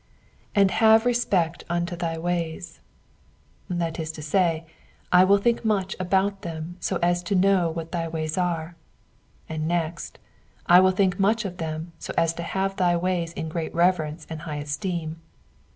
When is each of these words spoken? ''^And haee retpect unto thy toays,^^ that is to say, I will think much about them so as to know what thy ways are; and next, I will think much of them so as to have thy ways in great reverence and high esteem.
''^And 0.55 0.71
haee 0.71 0.97
retpect 1.03 1.61
unto 1.69 1.95
thy 1.95 2.17
toays,^^ 2.17 2.79
that 3.69 3.99
is 3.99 4.11
to 4.13 4.23
say, 4.23 4.65
I 5.11 5.23
will 5.23 5.37
think 5.37 5.63
much 5.63 5.95
about 5.99 6.41
them 6.41 6.77
so 6.79 6.95
as 7.03 7.21
to 7.21 7.35
know 7.35 7.69
what 7.69 7.91
thy 7.91 8.07
ways 8.07 8.35
are; 8.35 8.75
and 9.47 9.67
next, 9.67 10.17
I 10.65 10.79
will 10.79 10.89
think 10.89 11.19
much 11.19 11.45
of 11.45 11.57
them 11.57 11.91
so 11.99 12.15
as 12.17 12.33
to 12.33 12.41
have 12.41 12.77
thy 12.77 12.97
ways 12.97 13.31
in 13.33 13.47
great 13.47 13.75
reverence 13.75 14.25
and 14.27 14.41
high 14.41 14.55
esteem. 14.55 15.21